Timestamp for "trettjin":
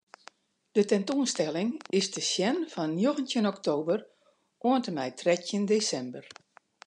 5.19-5.65